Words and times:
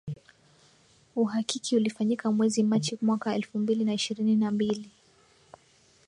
Uhakiki 1.15 1.75
ulifanyika 1.75 2.31
mwezi 2.31 2.63
Machi 2.63 2.97
mwaka 3.01 3.35
elfu 3.35 3.59
mbili 3.59 3.85
na 3.85 3.93
ishirini 3.93 4.35
na 4.35 4.51
mbili 4.51 4.89